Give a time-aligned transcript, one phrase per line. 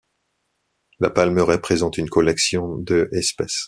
[0.99, 3.59] La palmeraie présente une collection de espèces.